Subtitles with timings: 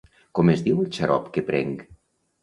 [0.37, 1.85] Com es diu el xarop que prenc?